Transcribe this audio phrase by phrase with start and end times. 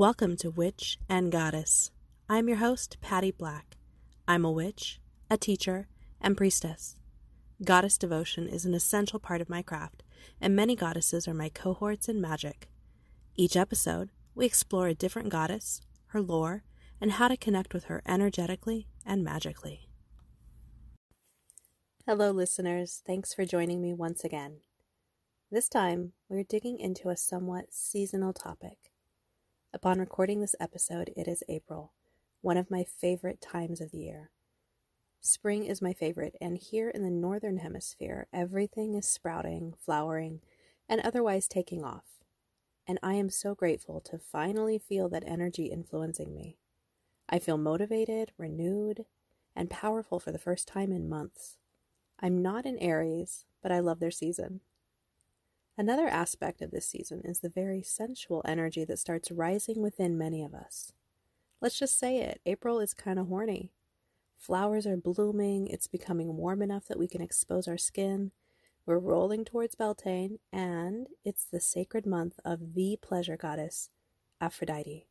[0.00, 1.90] Welcome to Witch and Goddess.
[2.26, 3.76] I'm your host, Patty Black.
[4.26, 4.98] I'm a witch,
[5.30, 5.88] a teacher,
[6.22, 6.96] and priestess.
[7.62, 10.02] Goddess devotion is an essential part of my craft,
[10.40, 12.70] and many goddesses are my cohorts in magic.
[13.36, 16.64] Each episode, we explore a different goddess, her lore,
[16.98, 19.90] and how to connect with her energetically and magically.
[22.06, 23.02] Hello, listeners.
[23.06, 24.60] Thanks for joining me once again.
[25.50, 28.89] This time, we're digging into a somewhat seasonal topic.
[29.72, 31.92] Upon recording this episode, it is April,
[32.40, 34.32] one of my favorite times of the year.
[35.20, 40.40] Spring is my favorite, and here in the Northern Hemisphere, everything is sprouting, flowering,
[40.88, 42.18] and otherwise taking off.
[42.84, 46.58] And I am so grateful to finally feel that energy influencing me.
[47.28, 49.04] I feel motivated, renewed,
[49.54, 51.58] and powerful for the first time in months.
[52.18, 54.62] I'm not in Aries, but I love their season.
[55.78, 60.42] Another aspect of this season is the very sensual energy that starts rising within many
[60.42, 60.92] of us.
[61.60, 63.72] Let's just say it April is kind of horny.
[64.36, 68.32] Flowers are blooming, it's becoming warm enough that we can expose our skin.
[68.86, 73.90] We're rolling towards Beltane, and it's the sacred month of the pleasure goddess,
[74.40, 75.06] Aphrodite.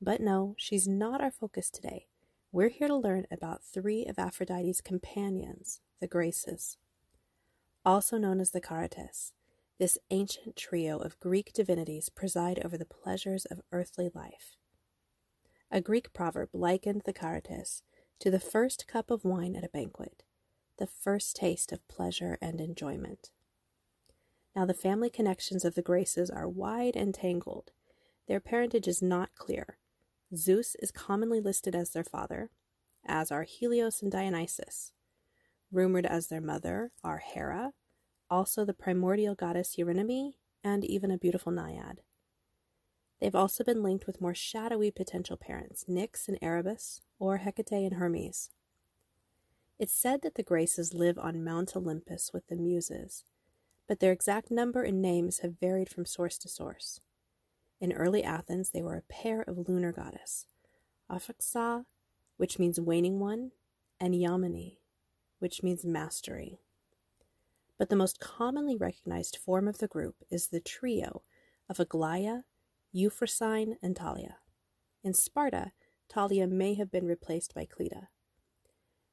[0.00, 2.06] But no, she's not our focus today.
[2.50, 6.76] We're here to learn about three of Aphrodite's companions, the Graces.
[7.84, 9.32] Also known as the Charites,
[9.82, 14.54] this ancient trio of Greek divinities preside over the pleasures of earthly life.
[15.72, 17.82] A Greek proverb likened the Charites
[18.20, 20.22] to the first cup of wine at a banquet,
[20.78, 23.32] the first taste of pleasure and enjoyment.
[24.54, 27.72] Now, the family connections of the Graces are wide and tangled.
[28.28, 29.78] Their parentage is not clear.
[30.32, 32.50] Zeus is commonly listed as their father,
[33.04, 34.92] as are Helios and Dionysus.
[35.72, 37.72] Rumored as their mother are Hera,
[38.32, 40.32] also the primordial goddess Eurynome,
[40.64, 41.98] and even a beautiful naiad.
[43.20, 47.94] They've also been linked with more shadowy potential parents, Nyx and Erebus, or Hecate and
[47.94, 48.48] Hermes.
[49.78, 53.24] It's said that the Graces live on Mount Olympus with the Muses,
[53.86, 57.00] but their exact number and names have varied from source to source.
[57.80, 60.46] In early Athens, they were a pair of lunar goddess,
[61.10, 61.84] Aphaxa,
[62.38, 63.50] which means waning one,
[64.00, 64.78] and Hegemone,
[65.38, 66.60] which means mastery
[67.82, 71.20] but the most commonly recognized form of the group is the trio
[71.68, 72.42] of Aglaia,
[72.94, 74.36] Euphrosyne, and Thalia.
[75.02, 75.72] In Sparta,
[76.08, 78.06] Thalia may have been replaced by Cleta.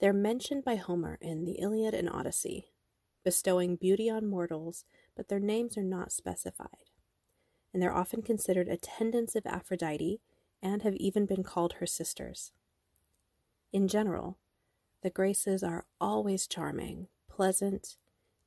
[0.00, 2.72] They're mentioned by Homer in the Iliad and Odyssey,
[3.22, 4.84] bestowing beauty on mortals,
[5.14, 6.90] but their names are not specified.
[7.72, 10.20] And they're often considered attendants of Aphrodite
[10.60, 12.50] and have even been called her sisters.
[13.72, 14.38] In general,
[15.04, 17.96] the Graces are always charming, pleasant,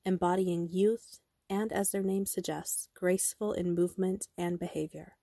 [0.06, 5.14] embodying youth and, as their name suggests, graceful in movement and behavior.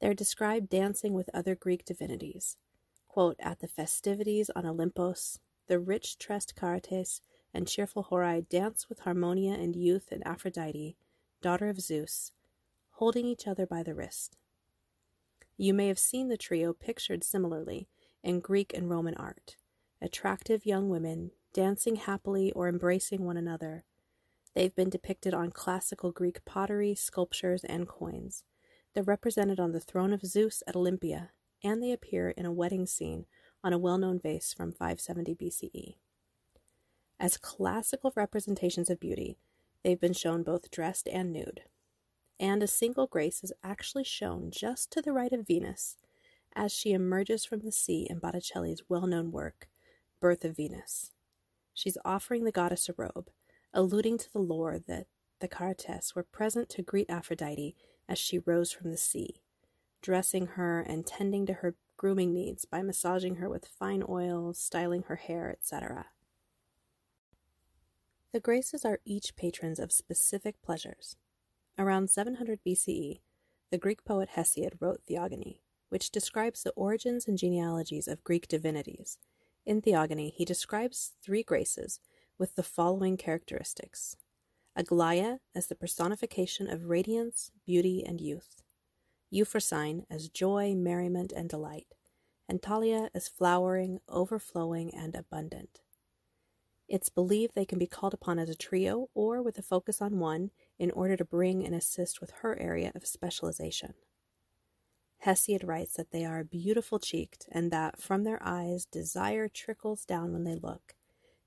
[0.00, 2.56] They are described dancing with other Greek divinities.
[3.08, 5.38] Quote, At the festivities on Olympos,
[5.68, 7.20] the rich tressed Charites
[7.54, 10.96] and cheerful Horai dance with Harmonia and Youth and Aphrodite,
[11.40, 12.32] daughter of Zeus,
[12.92, 14.36] holding each other by the wrist.
[15.56, 17.88] You may have seen the trio pictured similarly
[18.22, 19.56] in Greek and Roman art
[20.04, 23.84] attractive young women dancing happily or embracing one another.
[24.54, 28.44] They've been depicted on classical Greek pottery, sculptures, and coins.
[28.92, 31.30] They're represented on the throne of Zeus at Olympia,
[31.62, 33.26] and they appear in a wedding scene
[33.62, 35.94] on a well known vase from 570 BCE.
[37.18, 39.38] As classical representations of beauty,
[39.82, 41.62] they've been shown both dressed and nude.
[42.38, 45.96] And a single grace is actually shown just to the right of Venus
[46.56, 49.68] as she emerges from the sea in Botticelli's well known work,
[50.20, 51.13] Birth of Venus.
[51.74, 53.30] She's offering the goddess a robe,
[53.72, 55.08] alluding to the lore that
[55.40, 57.74] the Charites were present to greet Aphrodite
[58.08, 59.42] as she rose from the sea,
[60.00, 65.02] dressing her and tending to her grooming needs by massaging her with fine oils, styling
[65.08, 66.06] her hair, etc.
[68.32, 71.16] The Graces are each patrons of specific pleasures.
[71.76, 73.20] Around 700 BCE,
[73.70, 79.18] the Greek poet Hesiod wrote Theogony, which describes the origins and genealogies of Greek divinities
[79.66, 82.00] in Theogony, he describes three graces
[82.38, 84.16] with the following characteristics
[84.76, 88.62] Aglaia as the personification of radiance, beauty, and youth,
[89.30, 91.94] Euphrosyne as joy, merriment, and delight,
[92.48, 95.80] and Thalia as flowering, overflowing, and abundant.
[96.88, 100.18] It's believed they can be called upon as a trio or with a focus on
[100.18, 103.94] one in order to bring and assist with her area of specialization.
[105.24, 110.32] Hesiod writes that they are beautiful cheeked and that from their eyes desire trickles down
[110.32, 110.94] when they look,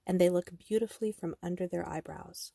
[0.06, 2.54] and they look beautifully from under their eyebrows.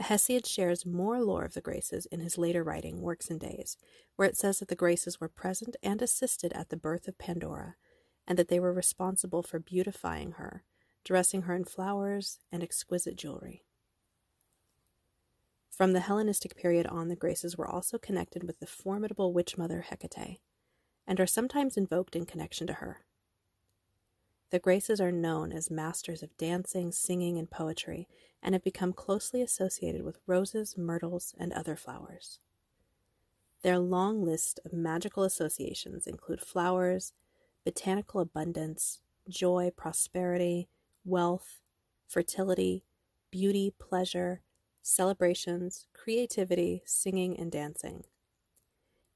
[0.00, 3.76] Hesiod shares more lore of the Graces in his later writing, Works and Days,
[4.16, 7.74] where it says that the Graces were present and assisted at the birth of Pandora,
[8.26, 10.62] and that they were responsible for beautifying her,
[11.04, 13.64] dressing her in flowers and exquisite jewelry.
[15.80, 19.86] From the Hellenistic period on, the Graces were also connected with the formidable witch mother
[19.88, 20.40] Hecate,
[21.06, 23.06] and are sometimes invoked in connection to her.
[24.50, 28.08] The Graces are known as masters of dancing, singing, and poetry,
[28.42, 32.40] and have become closely associated with roses, myrtles, and other flowers.
[33.62, 37.14] Their long list of magical associations include flowers,
[37.64, 39.00] botanical abundance,
[39.30, 40.68] joy, prosperity,
[41.06, 41.62] wealth,
[42.06, 42.84] fertility,
[43.30, 44.42] beauty, pleasure,
[44.82, 48.04] celebrations, creativity, singing, and dancing.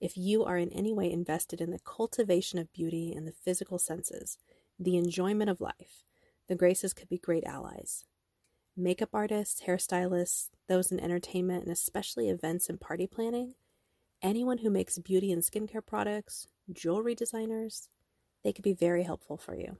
[0.00, 3.78] If you are in any way invested in the cultivation of beauty in the physical
[3.78, 4.38] senses,
[4.78, 6.04] the enjoyment of life,
[6.48, 8.04] the Graces could be great allies.
[8.76, 13.54] Makeup artists, hairstylists, those in entertainment, and especially events and party planning,
[14.20, 17.88] anyone who makes beauty and skincare products, jewelry designers,
[18.42, 19.78] they could be very helpful for you.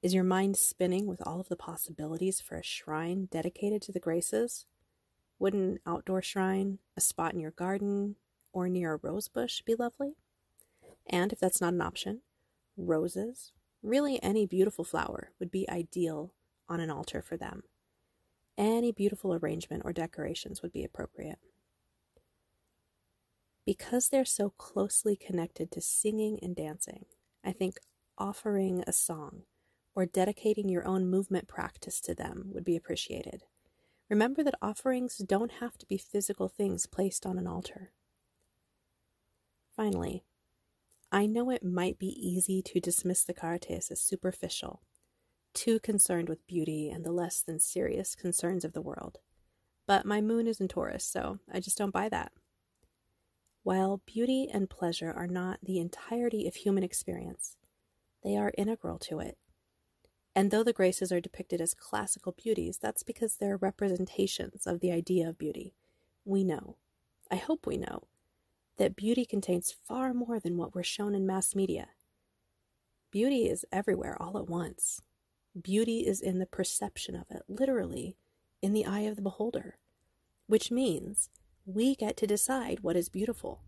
[0.00, 3.98] Is your mind spinning with all of the possibilities for a shrine dedicated to the
[3.98, 4.64] Graces?
[5.40, 8.14] Would an outdoor shrine, a spot in your garden,
[8.52, 10.14] or near a rose bush be lovely?
[11.08, 12.20] And if that's not an option,
[12.76, 13.50] roses,
[13.82, 16.32] really any beautiful flower, would be ideal
[16.68, 17.64] on an altar for them.
[18.56, 21.38] Any beautiful arrangement or decorations would be appropriate.
[23.66, 27.06] Because they're so closely connected to singing and dancing,
[27.44, 27.80] I think
[28.16, 29.42] offering a song
[29.98, 33.42] or dedicating your own movement practice to them would be appreciated.
[34.08, 37.90] Remember that offerings don't have to be physical things placed on an altar.
[39.74, 40.22] Finally,
[41.10, 44.82] I know it might be easy to dismiss the Charites as superficial,
[45.52, 49.18] too concerned with beauty and the less than serious concerns of the world.
[49.84, 52.30] But my moon is in Taurus, so I just don't buy that.
[53.64, 57.56] While beauty and pleasure are not the entirety of human experience,
[58.22, 59.38] they are integral to it.
[60.38, 64.92] And though the Graces are depicted as classical beauties, that's because they're representations of the
[64.92, 65.74] idea of beauty.
[66.24, 66.76] We know,
[67.28, 68.04] I hope we know,
[68.76, 71.88] that beauty contains far more than what we're shown in mass media.
[73.10, 75.02] Beauty is everywhere all at once.
[75.60, 78.16] Beauty is in the perception of it, literally,
[78.62, 79.78] in the eye of the beholder,
[80.46, 81.30] which means
[81.66, 83.64] we get to decide what is beautiful.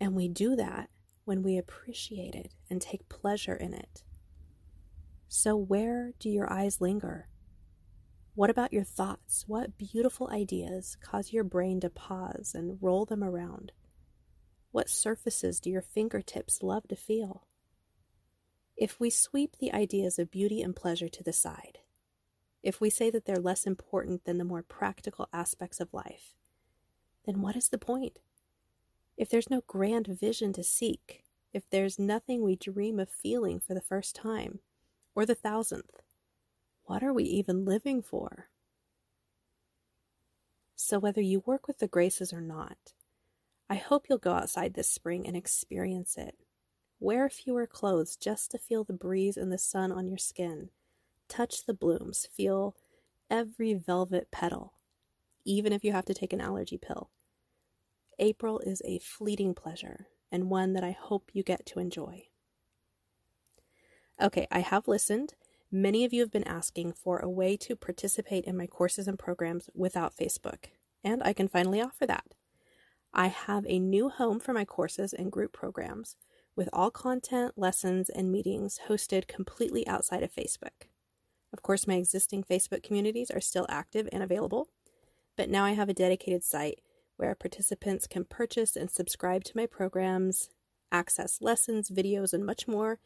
[0.00, 0.90] And we do that
[1.24, 4.04] when we appreciate it and take pleasure in it.
[5.34, 7.26] So, where do your eyes linger?
[8.34, 9.46] What about your thoughts?
[9.48, 13.72] What beautiful ideas cause your brain to pause and roll them around?
[14.72, 17.46] What surfaces do your fingertips love to feel?
[18.76, 21.78] If we sweep the ideas of beauty and pleasure to the side,
[22.62, 26.34] if we say that they're less important than the more practical aspects of life,
[27.24, 28.18] then what is the point?
[29.16, 31.24] If there's no grand vision to seek,
[31.54, 34.58] if there's nothing we dream of feeling for the first time,
[35.14, 36.02] or the thousandth,
[36.84, 38.46] what are we even living for?
[40.74, 42.92] So, whether you work with the graces or not,
[43.70, 46.36] I hope you'll go outside this spring and experience it.
[46.98, 50.70] Wear fewer clothes just to feel the breeze and the sun on your skin.
[51.28, 52.76] Touch the blooms, feel
[53.30, 54.74] every velvet petal,
[55.44, 57.10] even if you have to take an allergy pill.
[58.18, 62.24] April is a fleeting pleasure and one that I hope you get to enjoy.
[64.20, 65.34] Okay, I have listened.
[65.70, 69.18] Many of you have been asking for a way to participate in my courses and
[69.18, 70.66] programs without Facebook,
[71.02, 72.34] and I can finally offer that.
[73.14, 76.16] I have a new home for my courses and group programs
[76.54, 80.88] with all content, lessons, and meetings hosted completely outside of Facebook.
[81.52, 84.68] Of course, my existing Facebook communities are still active and available,
[85.36, 86.80] but now I have a dedicated site
[87.16, 90.50] where participants can purchase and subscribe to my programs,
[90.90, 92.98] access lessons, videos, and much more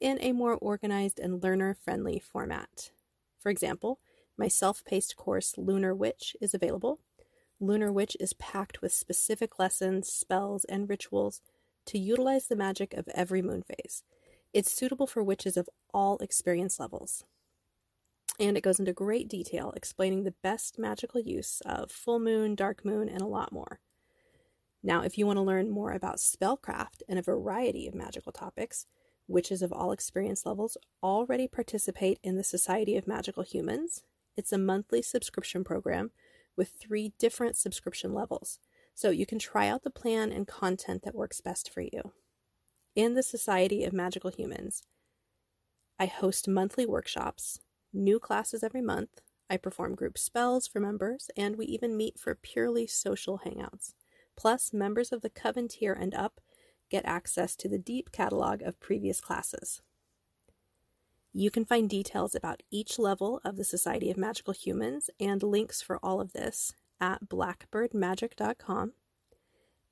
[0.00, 2.90] in a more organized and learner friendly format.
[3.38, 3.98] For example,
[4.36, 7.00] my self paced course Lunar Witch is available
[7.60, 11.40] Lunar Witch is packed with specific lessons, spells, and rituals
[11.86, 14.04] to utilize the magic of every moon phase.
[14.52, 17.24] It's suitable for witches of all experience levels.
[18.38, 22.84] And it goes into great detail explaining the best magical use of full moon, dark
[22.84, 23.80] moon, and a lot more.
[24.80, 28.86] Now, if you want to learn more about spellcraft and a variety of magical topics,
[29.28, 34.02] witches of all experience levels already participate in the Society of Magical Humans.
[34.36, 36.10] It's a monthly subscription program
[36.56, 38.58] with three different subscription levels,
[38.94, 42.12] so you can try out the plan and content that works best for you.
[42.96, 44.82] In the Society of Magical Humans,
[46.00, 47.60] I host monthly workshops,
[47.92, 49.20] new classes every month,
[49.50, 53.94] I perform group spells for members, and we even meet for purely social hangouts.
[54.36, 56.40] Plus, members of the Coven tier and up
[56.88, 59.80] get access to the deep catalog of previous classes.
[61.32, 65.82] You can find details about each level of the Society of Magical Humans and links
[65.82, 68.92] for all of this at blackbirdmagick.com.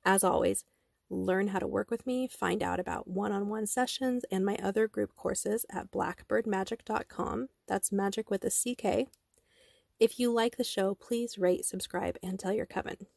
[0.03, 0.65] As always,
[1.09, 4.57] learn how to work with me, find out about one on one sessions and my
[4.61, 7.49] other group courses at blackbirdmagick.com.
[7.67, 9.09] That's magic with a CK.
[9.99, 13.07] If you like the show, please rate, subscribe, and tell your coven.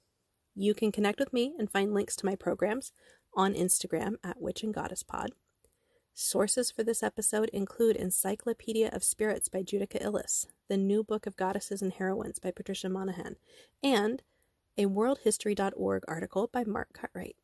[0.54, 2.92] You can connect with me and find links to my programs
[3.34, 5.32] on Instagram at Witch and Goddess Pod.
[6.14, 11.36] Sources for this episode include Encyclopedia of Spirits by Judika Illes, The New Book of
[11.36, 13.36] Goddesses and Heroines by Patricia Monaghan,
[13.82, 14.22] and
[14.76, 17.36] a worldhistory.org article by Mark Cartwright.